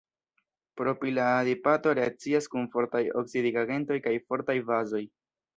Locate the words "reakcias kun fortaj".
2.01-3.05